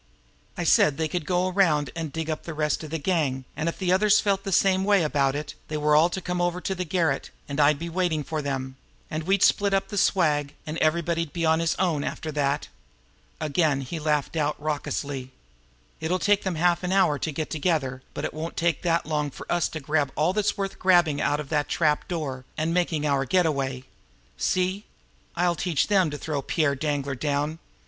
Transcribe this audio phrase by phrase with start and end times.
[0.57, 3.69] I said they could go around and dig up the rest of the gang, and
[3.69, 6.59] if the others felt the same way about it, they were all to come over
[6.59, 8.77] to the garret, and I'd be waiting for them,
[9.11, 12.67] and we'd split up the swag, and everybody'd be on his own after that."
[13.39, 15.29] Again he laughed out raucously.
[15.99, 19.29] "It'll take them half an hour to get together but it won't take that long
[19.29, 23.05] for us to grab all that's worth grabbing out of that trap door, and making
[23.05, 23.83] our getaway.
[24.35, 24.85] See?
[25.35, 27.59] I'll teach them to throw Pierre Danglar down!